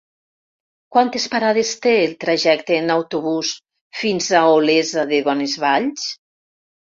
[0.95, 3.51] Quantes parades té el trajecte en autobús
[3.99, 6.09] fins a Olesa de Bonesvalls?